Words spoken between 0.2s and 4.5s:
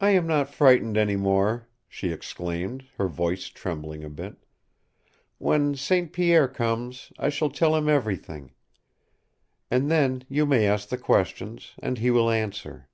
not frightened any more," she exclaimed, her voice trembling a bit.